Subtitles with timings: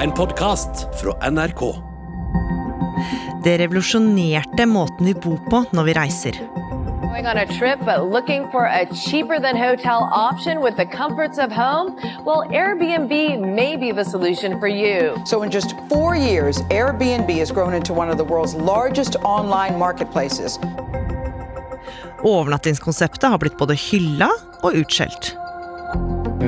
[0.00, 1.74] En podkast fra NRK.
[3.44, 6.38] Det revolusjonerte måten vi bor på når vi reiser.
[7.18, 11.50] On a trip but looking for a cheaper than hotel option with the comforts of
[11.50, 11.96] home?
[12.24, 13.12] Well, Airbnb
[13.56, 15.16] may be the solution for you.
[15.26, 19.78] So, in just four years, Airbnb has grown into one of the world's largest online
[19.78, 20.60] marketplaces.
[22.22, 24.30] Overnattingskonseptet har blitt både hylla
[24.62, 25.34] og utskjelt.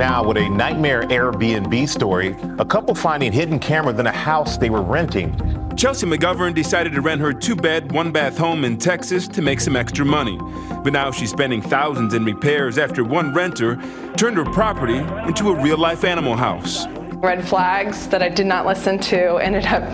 [0.01, 4.71] Now, with a nightmare Airbnb story, a couple finding hidden cameras in a house they
[4.71, 5.29] were renting.
[5.77, 9.61] Chelsea McGovern decided to rent her two bed, one bath home in Texas to make
[9.61, 10.39] some extra money.
[10.83, 13.77] But now she's spending thousands in repairs after one renter
[14.17, 16.87] turned her property into a real life animal house.
[17.21, 19.85] Red flags that I did not listen to ended up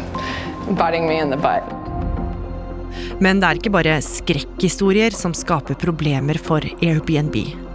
[0.79, 1.65] biting me in the butt.
[3.19, 7.66] Men det er ikke bare skrekkhistorier som skaper problemer for Airbnb.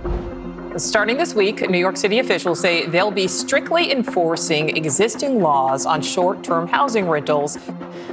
[0.81, 6.01] Starting this week, New York City officials say they'll be strictly enforcing existing laws on
[6.01, 7.59] short term housing rentals.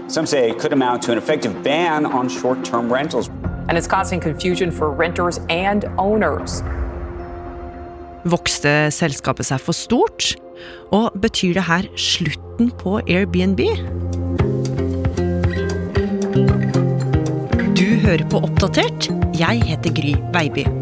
[0.06, 3.30] Some say it could amount to an effective ban on short term rentals.
[3.68, 6.60] And it's causing confusion for renters and owners.
[8.28, 10.34] Vokste selskapet seg for stort?
[10.92, 13.64] Og betyr det her slutten på Airbnb?
[17.80, 19.08] Du hører på Oppdatert.
[19.40, 20.77] Jeg heter Gry Veiby.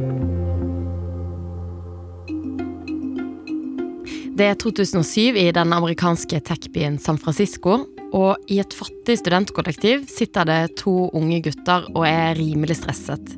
[4.37, 7.87] Det er 2007 i den amerikanske techbyen San Francisco.
[8.13, 13.33] Og i et fattig studentkollektiv sitter det to unge gutter og er rimelig stresset.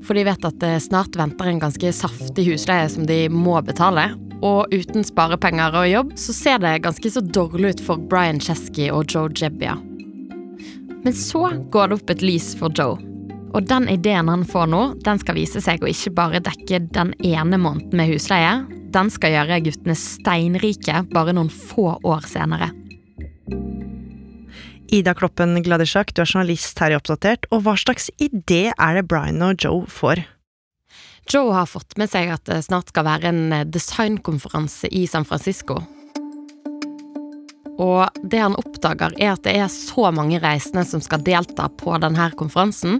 [0.00, 4.06] For de vet at det snart venter en ganske saftig husleie som de må betale.
[4.40, 8.88] Og uten sparepenger og jobb så ser det ganske så dårlig ut for Brian Chesky
[8.88, 9.76] og Joe Jebbia.
[11.04, 12.96] Men så går det opp et lys for Joe.
[13.52, 17.12] Og den ideen han får nå, den skal vise seg å ikke bare dekke den
[17.20, 18.62] ene måneden med husleie,
[18.94, 22.70] den skal gjøre guttene steinrike bare noen få år senere.
[24.88, 29.04] Ida Kloppen Gladisjak, du er journalist her i Oppdatert, og hva slags idé er det
[29.10, 30.24] Brian og Joe får?
[31.28, 35.82] Joe har fått med seg at det snart skal være en designkonferanse i San Francisco.
[37.78, 41.94] Og det han oppdager, er at det er så mange reisende som skal delta på
[42.02, 42.98] denne konferansen,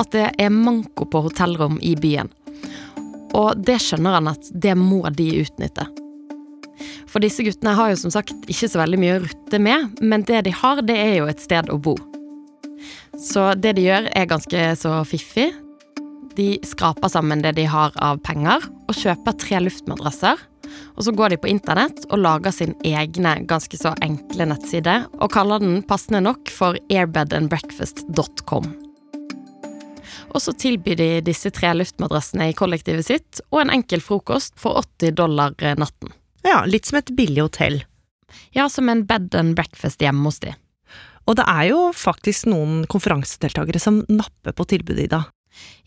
[0.00, 2.32] at det er manko på hotellrom i byen.
[3.36, 5.86] Og det skjønner han at det må de utnytte.
[7.08, 10.24] For disse guttene har jo som sagt ikke så veldig mye å rutte med, men
[10.28, 11.96] det de har, det er jo et sted å bo.
[13.16, 15.48] Så det de gjør, er ganske så fiffig.
[16.36, 20.42] De skraper sammen det de har av penger, og kjøper tre luftmadrasser.
[20.98, 25.32] Og så går de på internett og lager sin egne, ganske så enkle nettside, og
[25.32, 28.85] kaller den passende nok for airbedandbreakfast.com.
[30.36, 34.76] Og så tilbyr de disse tre luftmadrassene i kollektivet sitt, og en enkel frokost for
[34.82, 36.12] 80 dollar natten.
[36.44, 37.78] Ja, litt som et billig hotell.
[38.52, 40.52] Ja, som en bed and breakfast hjemme hos de.
[41.26, 45.22] Og det er jo faktisk noen konferansedeltakere som napper på tilbudet, Ida.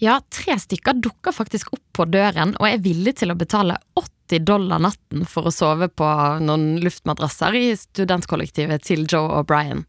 [0.02, 4.42] Ja, tre stykker dukker faktisk opp på døren og er villige til å betale 80
[4.50, 6.10] dollar natten for å sove på
[6.42, 9.86] noen luftmadrasser i studentkollektivet til Joe og Brian.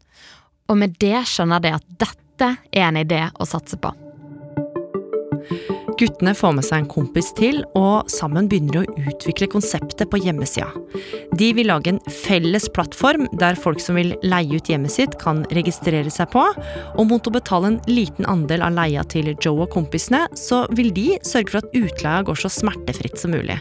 [0.69, 3.95] Og med det skjønner de at dette er en idé å satse på.
[5.99, 10.19] Guttene får med seg en kompis til, og sammen begynner de å utvikle konseptet på
[10.21, 10.69] hjemmesida.
[11.37, 15.43] De vil lage en felles plattform der folk som vil leie ut hjemmet sitt, kan
[15.55, 16.43] registrere seg på,
[16.95, 20.93] og mot å betale en liten andel av leia til Joe og kompisene, så vil
[20.95, 23.59] de sørge for at utleia går så smertefritt som mulig.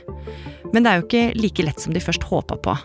[0.74, 2.76] Men det er jo ikke like lett som de først håpa på.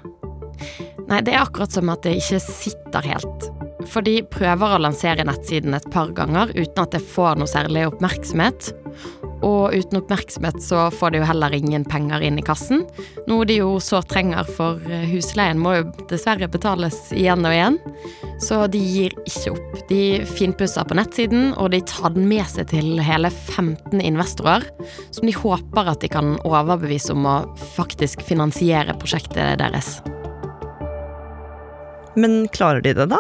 [1.06, 3.50] Nei, det er akkurat som at det ikke sitter helt.
[3.92, 7.86] For de prøver å lansere nettsiden et par ganger uten at det får noe særlig
[7.92, 8.72] oppmerksomhet.
[9.44, 12.86] Og uten oppmerksomhet så får de jo heller ingen penger inn i kassen.
[13.30, 14.80] Noe de jo så trenger, for
[15.12, 17.80] husleien må jo dessverre betales igjen og igjen.
[18.42, 19.78] Så de gir ikke opp.
[19.90, 24.66] De finpusser på nettsiden, og de tar den med seg til hele 15 investorer,
[25.12, 27.38] som de håper at de kan overbevise om å
[27.76, 29.98] faktisk finansiere prosjektet deres.
[32.16, 33.20] Men klarer de det, da?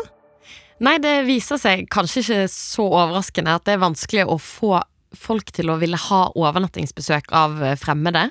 [0.84, 4.75] Nei, det viser seg kanskje ikke så overraskende at det er vanskelig å få
[5.20, 8.30] folk til å ville ha overnattingsbesøk av fremmede.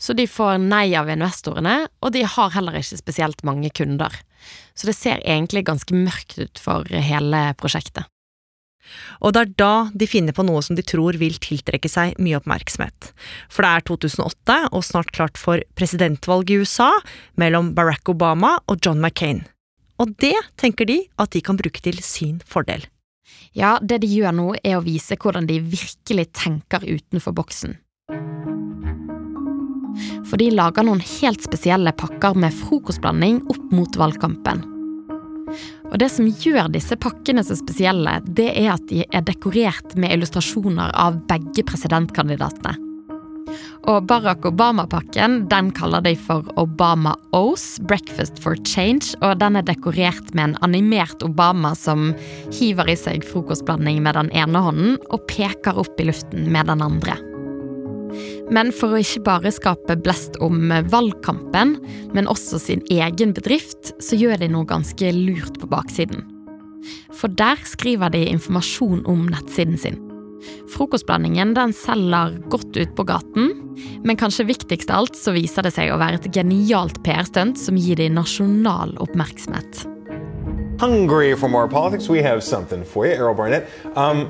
[0.00, 4.14] Så de får nei av investorene, og de har heller ikke spesielt mange kunder.
[4.74, 8.08] Så det ser egentlig ganske mørkt ut for hele prosjektet.
[9.20, 12.40] Og det er da de finner på noe som de tror vil tiltrekke seg mye
[12.40, 13.10] oppmerksomhet.
[13.52, 16.90] For det er 2008 og snart klart for presidentvalg i USA
[17.40, 19.44] mellom Barack Obama og John McCain.
[20.00, 22.88] Og det tenker de at de kan bruke til sin fordel.
[23.52, 27.78] Ja, det de gjør nå, er å vise hvordan de virkelig tenker utenfor boksen.
[30.30, 34.62] For de lager noen helt spesielle pakker med frokostblanding opp mot valgkampen.
[35.90, 40.14] Og Det som gjør disse pakkene så spesielle, det er at de er dekorert med
[40.14, 42.89] illustrasjoner av begge presidentkandidatene.
[43.90, 49.14] Og Barack Obama-pakken den kaller de for Obama O's, Breakfast for Change.
[49.24, 52.12] Og den er dekorert med en animert Obama som
[52.52, 56.84] hiver i seg frokostblanding med den ene hånden og peker opp i luften med den
[56.84, 57.16] andre.
[58.50, 61.76] Men for å ikke bare skape blest om valgkampen,
[62.14, 66.26] men også sin egen bedrift, så gjør de noe ganske lurt på baksiden.
[67.14, 70.00] For der skriver de informasjon om nettsiden sin.
[70.70, 73.50] Frokostblandingen den selger godt ut på gaten,
[74.04, 77.78] men kanskje viktigst av alt så viser det seg å være et genialt PR-stunt som
[77.80, 79.84] gir dem nasjonal oppmerksomhet.
[80.80, 82.08] Hungry for more politics?
[82.08, 83.12] We have something for you.
[83.12, 84.28] Errol Barnett um,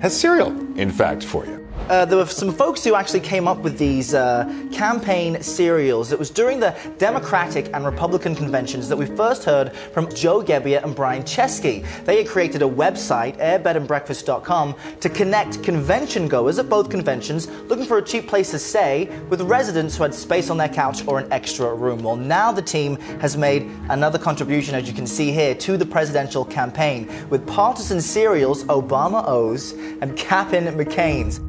[0.00, 1.59] has cereal, in fact, for you.
[1.90, 6.12] Uh, there were some folks who actually came up with these uh, campaign serials.
[6.12, 10.84] It was during the Democratic and Republican conventions that we first heard from Joe Gebbia
[10.84, 11.84] and Brian Chesky.
[12.04, 17.98] They had created a website, airbedandbreakfast.com, to connect convention goers at both conventions looking for
[17.98, 21.32] a cheap place to stay with residents who had space on their couch or an
[21.32, 22.04] extra room.
[22.04, 25.86] Well, now the team has made another contribution, as you can see here, to the
[25.86, 31.40] presidential campaign with partisan serials Obama O's and Cap'n McCain's.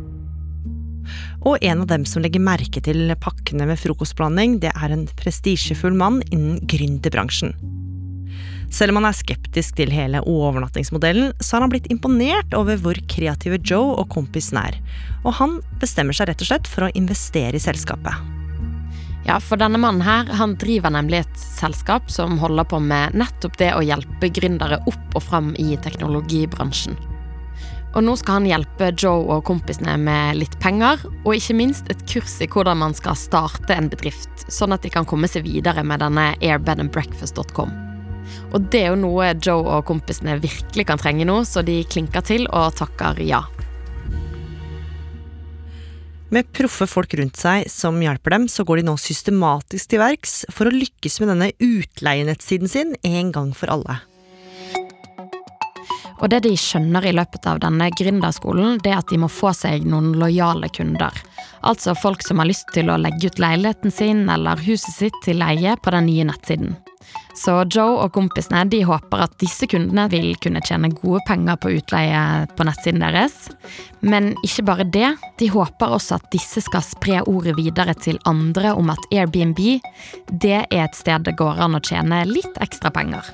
[1.41, 5.95] Og en av dem som legger merke til pakkene med frokostblanding, det er en prestisjefull
[5.97, 7.55] mann innen gründerbransjen.
[8.71, 12.95] Selv om han er skeptisk til hele overnattingsmodellen, så har han blitt imponert over hvor
[13.11, 14.77] kreative Joe og kompisen er,
[15.25, 18.37] og han bestemmer seg rett og slett for å investere i selskapet.
[19.27, 23.59] Ja, for denne mannen her, han driver nemlig et selskap som holder på med nettopp
[23.59, 26.97] det å hjelpe gründere opp og fram i teknologibransjen.
[27.91, 32.03] Og nå skal han hjelpe Joe og kompisene med litt penger, og ikke minst et
[32.07, 35.83] kurs i hvordan man skal starte en bedrift, sånn at de kan komme seg videre
[35.83, 37.73] med denne airbedandbreakfast.com.
[38.55, 42.23] Og det er jo noe Joe og kompisene virkelig kan trenge nå, så de klinker
[42.23, 43.43] til og takker ja.
[46.31, 50.45] Med proffe folk rundt seg som hjelper dem, så går de nå systematisk til verks
[50.47, 53.99] for å lykkes med denne utleienettsiden sin en gang for alle.
[56.21, 59.53] Og det de skjønner i løpet av denne gründerskolen, det er at de må få
[59.57, 61.17] seg noen lojale kunder.
[61.65, 65.41] Altså folk som har lyst til å legge ut leiligheten sin eller huset sitt til
[65.41, 66.77] leie på den nye nettsiden.
[67.35, 71.73] Så Joe og kompisene de håper at disse kundene vil kunne tjene gode penger på
[71.79, 72.21] utleie
[72.57, 73.47] på nettsiden deres.
[74.05, 78.75] Men ikke bare det, de håper også at disse skal spre ordet videre til andre
[78.77, 79.61] om at Airbnb
[80.31, 83.33] det er et sted det går an å tjene litt ekstra penger.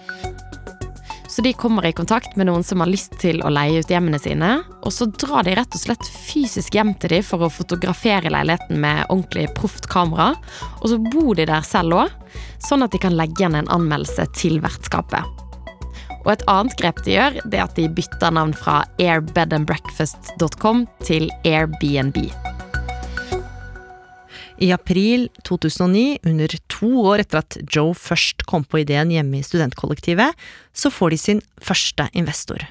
[1.38, 4.18] Så de kommer i kontakt med noen som har lyst til å leie ut hjemmene
[4.18, 8.32] sine, og så drar de rett og slett fysisk hjem til dem for å fotografere
[8.34, 10.32] leiligheten med ordentlig proft kamera,
[10.82, 12.18] og så bor de der selv òg,
[12.66, 15.46] sånn at de kan legge igjen en anmeldelse til vertskapet.
[16.24, 21.30] Og et annet grep de gjør, det er at de bytter navn fra airbedandbreakfast.com til
[21.46, 22.47] Airbnb.
[24.58, 29.46] I april 2009, under to år etter at Joe først kom på ideen hjemme i
[29.46, 30.34] studentkollektivet,
[30.74, 32.66] så får de sin første investor.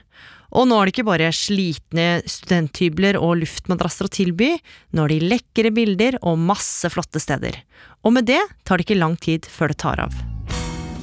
[0.57, 4.55] Og nå er det ikke bare slitne studenthybler og luftmadrasser å tilby,
[4.95, 7.61] nå er det lekre bilder og masse flotte steder.
[8.07, 10.15] Og med det tar det ikke lang tid før det tar av.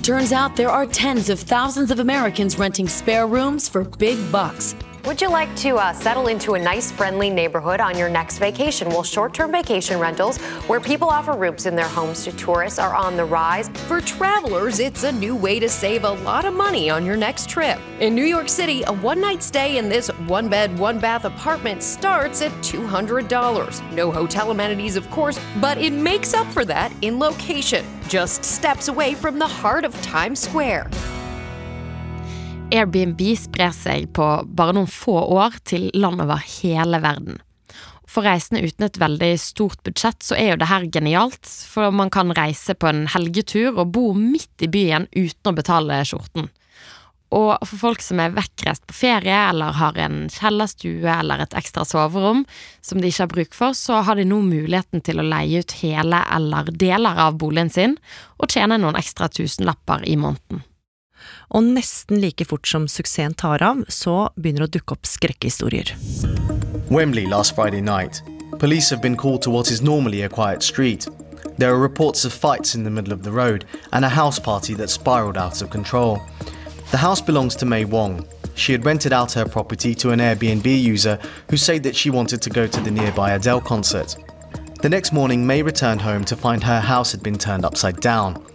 [0.04, 4.76] Turns out there are tens of thousands of Americans renting spare rooms for big bucks.
[5.06, 8.88] Would you like to uh, settle into a nice, friendly neighborhood on your next vacation?
[8.88, 12.96] Well, short term vacation rentals, where people offer rooms in their homes to tourists, are
[12.96, 13.68] on the rise.
[13.88, 17.50] For travelers, it's a new way to save a lot of money on your next
[17.50, 17.80] trip.
[18.00, 21.84] In New York City, a one night stay in this one bed, one bath apartment
[21.84, 23.92] starts at $200.
[23.92, 28.88] No hotel amenities, of course, but it makes up for that in location, just steps
[28.88, 30.90] away from the heart of Times Square.
[32.74, 37.38] Airbnb sprer seg på bare noen få år til land over hele verden.
[38.10, 42.12] For reisende uten et veldig stort budsjett, så er jo det her genialt, for man
[42.14, 46.50] kan reise på en helgetur og bo midt i byen uten å betale skjorten.
[47.34, 51.86] Og for folk som er vekkreist på ferie eller har en kjellerstue eller et ekstra
[51.90, 52.44] soverom
[52.86, 55.78] som de ikke har bruk for, så har de nå muligheten til å leie ut
[55.82, 57.98] hele eller deler av boligen sin
[58.38, 60.62] og tjene noen ekstra tusenlapper i måneden.
[61.52, 65.08] Og nesten like fort som suksessen tar av, så begynner det å dukke opp.
[66.90, 68.22] Wembley last Friday night.
[68.60, 71.08] Police have been called to what is normally a quiet street.
[71.58, 74.74] There are reports of fights in the middle of the road and a house party
[74.76, 76.22] that spiraled out of control.
[76.92, 78.26] The house belongs to May Wong.
[78.56, 82.42] She had rented out her property to an Airbnb user who said that she wanted
[82.42, 84.16] to go to the nearby Adele concert.
[84.82, 88.46] The next morning, May returned home to find her house had been turned upside down.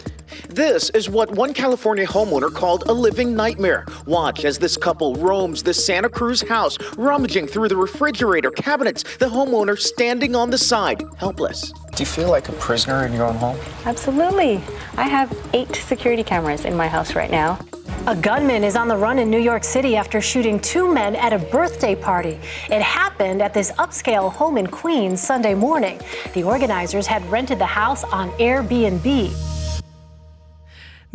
[0.48, 3.86] This is what one California homeowner called a living nightmare.
[4.06, 9.26] Watch as this couple roams the Santa Cruz house, rummaging through the refrigerator cabinets, the
[9.26, 11.72] homeowner standing on the side, helpless.
[11.94, 13.58] Do you feel like a prisoner in your own home?
[13.84, 14.60] Absolutely.
[14.96, 17.58] I have eight security cameras in my house right now.
[18.06, 21.32] A gunman is on the run in New York City after shooting two men at
[21.32, 22.38] a birthday party.
[22.70, 26.00] It happened at this upscale home in Queens Sunday morning.
[26.32, 29.57] The organizers had rented the house on Airbnb.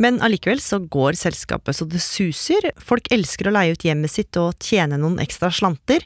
[0.02, 2.72] Men allikevel så går selskapet så det suser.
[2.82, 6.02] Folk elsker å leie ut hjemmet sitt og tjene noen ekstra slanter.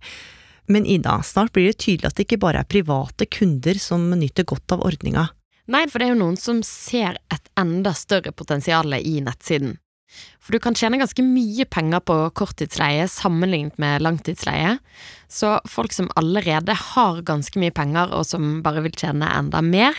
[0.68, 4.44] Men Ida, snart blir det tydelig at det ikke bare er private kunder som nyter
[4.48, 5.30] godt av ordninga.
[5.68, 9.76] Nei, for det er jo noen som ser et enda større potensial i nettsiden.
[10.40, 14.78] For du kan tjene ganske mye penger på korttidsleie sammenlignet med langtidsleie,
[15.28, 19.98] så folk som allerede har ganske mye penger og som bare vil tjene enda mer,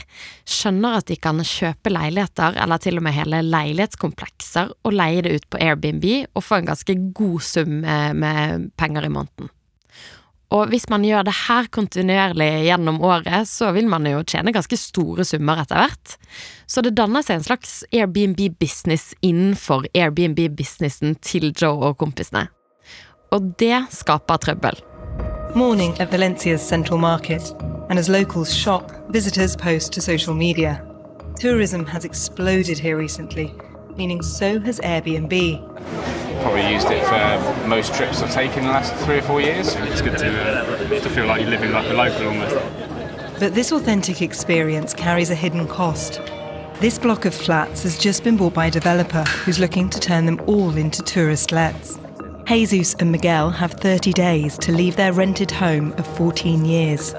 [0.50, 5.38] skjønner at de kan kjøpe leiligheter eller til og med hele leilighetskomplekser og leie det
[5.38, 9.54] ut på Airbnb og få en ganske god sum eh, med penger i måneden.
[10.50, 14.78] Og hvis man gjør det her kontinuerlig gjennom året, så vil man jo tjene ganske
[14.82, 16.16] store summer etter hvert.
[16.66, 22.48] Så det danner seg en slags Airbnb-business innenfor Airbnb-businessen til Joe og kompisene.
[23.30, 24.82] Og det skaper trøbbel.
[25.56, 27.54] Morning at Valencia's central market,
[27.90, 30.80] and as locals shop, visitors post to social media.
[31.40, 33.54] Tourism has exploded here recently,
[34.00, 35.30] meaning so has Airbnb.
[36.42, 39.76] probably used it for most trips I've taken in the last three or four years.
[39.76, 42.56] It's good to, uh, to feel like you're living like a local almost.
[43.42, 46.22] But this authentic experience carries a hidden cost.
[46.80, 50.26] This block of flats has just been bought by a developer who's looking to turn
[50.26, 52.00] them all into tourist lets.
[52.48, 57.14] Jesus and Miguel have 30 days to leave their rented home of 14 years.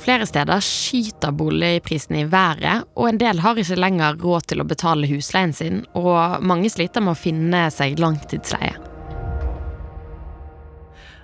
[0.00, 4.68] Flere steder skyter boligprisene i været, og en del har ikke lenger råd til å
[4.68, 8.78] betale husleien sin, og mange sliter med å finne seg langtidsleie.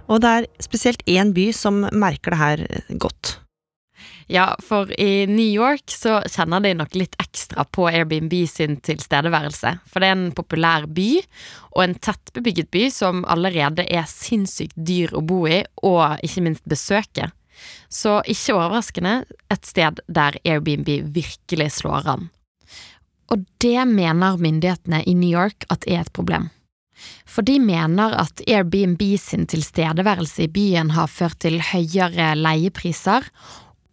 [0.07, 2.63] Og det er spesielt én by som merker det her
[3.01, 3.39] godt.
[4.29, 9.73] Ja, for i New York så kjenner de nok litt ekstra på Airbnb sin tilstedeværelse.
[9.87, 11.09] For det er en populær by,
[11.73, 16.67] og en tettbebygget by som allerede er sinnssykt dyr å bo i, og ikke minst
[16.69, 17.31] besøke.
[17.89, 19.15] Så ikke overraskende
[19.53, 22.29] et sted der Airbnb virkelig slår an.
[23.33, 26.51] Og det mener myndighetene i New York at er et problem.
[27.29, 33.27] For de mener at Airbnb sin tilstedeværelse i byen har ført til høyere leiepriser,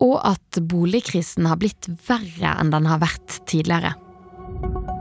[0.03, 3.93] og at boligkrisen har blitt verre enn den har vært tidligere.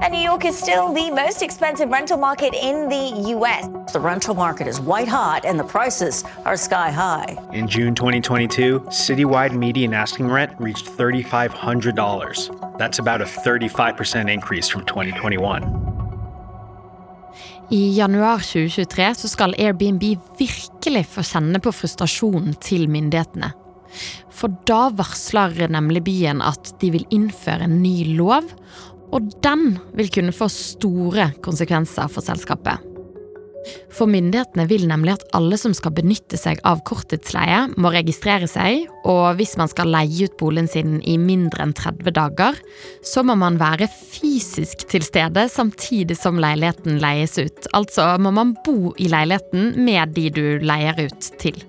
[0.02, 3.68] And New York is still the most expensive rental market in the U.S.
[3.92, 7.36] The rental market is white hot and the prices are sky high.
[7.52, 12.78] In June 2022, citywide median asking rent reached $3,500.
[12.78, 15.62] That's about a 35% increase from 2021.
[17.70, 20.02] I januar 2023 så skal Airbnb
[20.38, 23.52] virkelig få kjenne på frustrasjonen til myndighetene.
[24.32, 28.50] For da varsler nemlig byen at de vil innføre en ny lov
[29.12, 32.88] og den vil kunne få store konsekvenser for selskapet.
[33.92, 38.88] For myndighetene vil nemlig at alle som skal benytte seg av korttidsleie, må registrere seg,
[39.08, 42.58] og hvis man skal leie ut boligen sin i mindre enn 30 dager,
[43.06, 47.68] så må man være fysisk til stede samtidig som leiligheten leies ut.
[47.76, 51.62] Altså må man bo i leiligheten med de du leier ut til.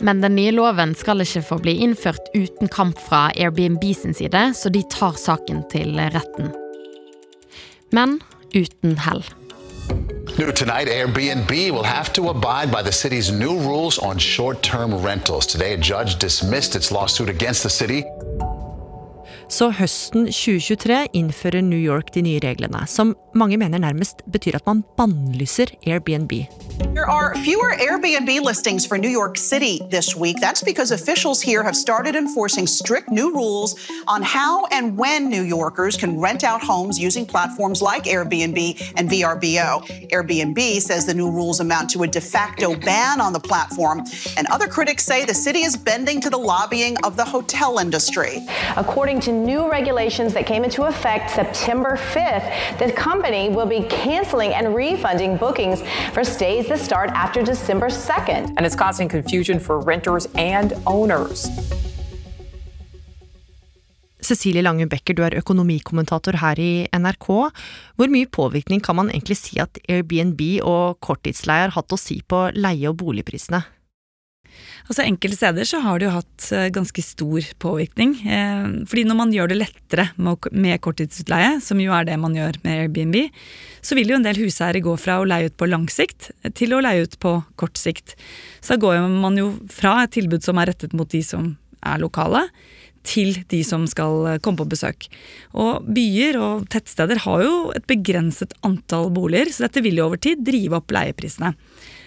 [0.00, 4.50] Men den nye loven skal ikke få bli innført uten kamp fra Airbnb sin side,
[4.54, 6.52] så de tar saken til retten.
[7.92, 8.20] Men
[8.54, 9.24] uten hell.
[10.38, 14.94] New tonight, Airbnb will have to abide by the city's new rules on short term
[14.94, 15.46] rentals.
[15.46, 18.02] Today, a judge dismissed its lawsuit against the city.
[19.52, 24.66] Så høsten 2023 innfører New York de nye reglene, som mange mener nærmest betyr at
[24.66, 26.32] man bannlyser Airbnb.
[26.78, 30.36] There are fewer Airbnb listings for New York City this week.
[30.40, 35.42] That's because officials here have started enforcing strict new rules on how and when New
[35.42, 40.10] Yorkers can rent out homes using platforms like Airbnb and VRBO.
[40.10, 44.04] Airbnb says the new rules amount to a de facto ban on the platform,
[44.36, 48.46] and other critics say the city is bending to the lobbying of the hotel industry.
[48.76, 54.52] According to new regulations that came into effect September 5th, the company will be canceling
[54.54, 58.54] and refunding bookings for stays that start after December 2nd.
[58.56, 61.50] And it's causing confusion for renters and owners.
[64.22, 67.28] Cecilie Lange Becker, du er økonomikommentator her i NRK.
[67.98, 72.20] Hvor mye påvirkning kan man egentlig si at Airbnb og korttidsleie har hatt å si
[72.22, 73.64] på leie- og boligprisene?
[74.88, 78.14] Altså Enkelte steder så har det jo hatt eh, ganske stor påvirkning.
[78.26, 82.58] Eh, fordi når man gjør det lettere med korttidsutleie, som jo er det man gjør
[82.64, 83.18] med Airbnb,
[83.82, 86.74] så vil jo en del huseiere gå fra å leie ut på lang sikt til
[86.74, 88.16] å leie ut på kort sikt.
[88.60, 92.02] Så da går man jo fra et tilbud som er rettet mot de som er
[92.02, 92.46] lokale,
[93.02, 95.08] til de som skal komme på besøk.
[95.58, 100.22] Og byer og tettsteder har jo et begrenset antall boliger, så dette vil jo over
[100.22, 101.50] tid drive opp leieprisene.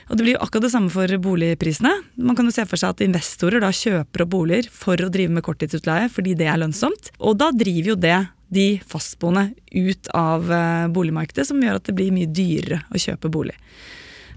[0.05, 1.91] Og det blir jo akkurat det samme for boligprisene.
[2.21, 5.33] Man kan jo se for seg at investorer da kjøper opp boliger for å drive
[5.33, 7.09] med korttidsutleie fordi det er lønnsomt.
[7.17, 8.19] Og da driver jo det
[8.55, 13.31] de fastboende ut av eh, boligmarkedet, som gjør at det blir mye dyrere å kjøpe
[13.33, 13.57] bolig.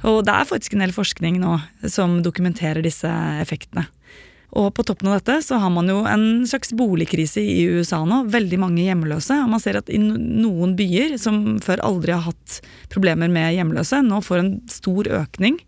[0.08, 1.58] Og det er faktisk en del forskning nå
[1.90, 3.10] som dokumenterer disse
[3.42, 3.88] effektene.
[4.57, 8.23] Og på toppen av dette så har man jo en slags boligkrise i USA nå.
[8.33, 9.37] Veldig mange hjemløse.
[9.45, 12.61] Og man ser at i noen byer som før aldri har hatt
[12.93, 15.61] problemer med hjemløse, nå får en stor økning.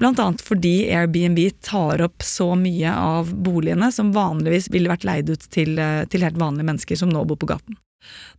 [0.00, 0.26] Bl.a.
[0.40, 5.76] fordi Airbnb tar opp så mye av boligene som vanligvis ville vært leid ut til,
[5.78, 7.76] eh, til helt vanlige mennesker som nå bor på gaten.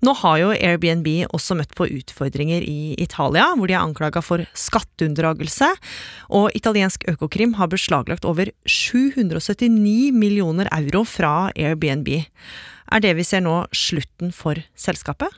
[0.02, 4.44] Nå har jo Airbnb også møtt på utfordringer i Italia, hvor de er anklaga for
[4.58, 5.70] skatteunndragelse,
[6.34, 12.10] og italiensk Økokrim har beslaglagt over 779 millioner euro fra Airbnb.
[12.92, 15.30] Er det vi ser nå slutten for selskapet?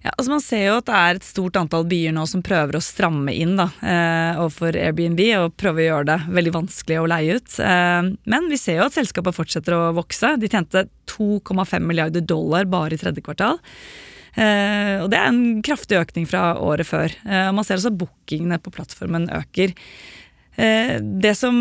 [0.00, 2.78] Ja, altså Man ser jo at det er et stort antall byer nå som prøver
[2.78, 7.08] å stramme inn da, eh, overfor Airbnb og prøver å gjøre det veldig vanskelig å
[7.10, 7.58] leie ut.
[7.60, 10.32] Eh, men vi ser jo at selskapet fortsetter å vokse.
[10.40, 13.60] De tjente 2,5 milliarder dollar bare i tredje kvartal.
[14.38, 17.12] Eh, og det er en kraftig økning fra året før.
[17.26, 19.76] Eh, man ser også bookingene på plattformen øker.
[20.60, 21.54] Det som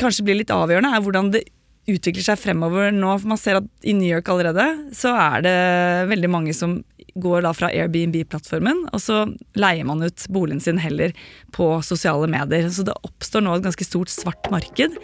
[0.00, 1.42] kanskje blir litt avgjørende, er hvordan det
[1.90, 3.12] utvikler seg fremover nå.
[3.20, 5.56] For man ser at i New York allerede så er det
[6.12, 6.78] veldig mange som
[7.14, 9.24] går da fra Airbnb-plattformen, og så
[9.58, 11.14] leier man ut boligen sin heller
[11.54, 12.66] på sosiale medier.
[12.72, 14.98] Så det oppstår nå et ganske stort svart marked.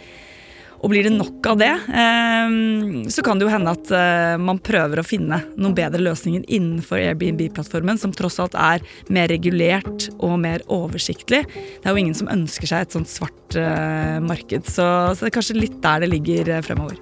[0.81, 4.57] Og blir det nok av det, ehm, så kan det jo hende at eh, man
[4.65, 8.81] prøver å finne noen bedre løsninger innenfor Airbnb-plattformen, som tross alt er
[9.13, 11.43] mer regulert og mer oversiktlig.
[11.45, 15.37] Det er jo ingen som ønsker seg et sånt svart eh, marked, så, det er
[15.37, 16.97] kanskje litt der det ligger eh, fremover.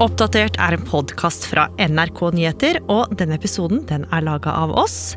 [0.00, 5.12] Oppdatert er en podkast fra NRK Nyheter, og denne episoden den er laga av oss.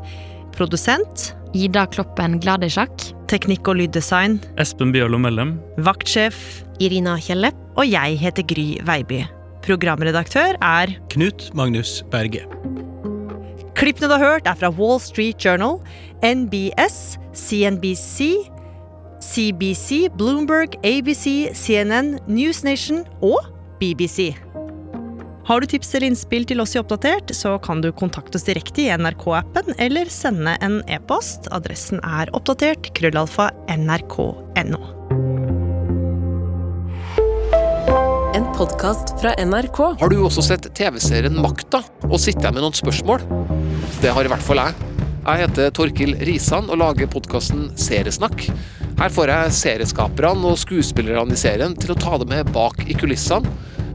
[0.51, 2.91] Produsent Ida Kloppen Gladisjak.
[3.31, 5.55] Teknikk og lyddesign Espen Bjørlo Mellem.
[5.87, 6.35] Vaktsjef
[6.83, 7.53] Irina Kjelle.
[7.79, 9.21] Og jeg heter Gry Veiby.
[9.63, 12.43] Programredaktør er Knut Magnus Berge.
[13.79, 15.79] Klippene du har hørt, er fra Wall Street Journal,
[16.27, 18.33] NBS, CNBC,
[19.23, 23.39] CBC, Bloomberg, ABC, CNN, Newsnation og
[23.79, 24.33] BBC.
[25.45, 28.85] Har du tips eller innspill til oss i Oppdatert, så kan du kontakte oss direkte
[28.85, 31.49] i NRK-appen eller sende en e-post.
[31.51, 34.79] Adressen er oppdatert krøllalfa nrk.no.
[38.39, 39.81] En podkast fra NRK.
[39.99, 43.27] Har du også sett TV-serien Makta og sitter med noen spørsmål?
[43.99, 44.79] Det har i hvert fall jeg.
[45.25, 48.47] Jeg heter Torkil Risan og lager podkasten Seriesnakk.
[48.95, 52.95] Her får jeg serieskaperne og skuespillerne i serien til å ta det med bak i
[52.95, 53.51] kulissene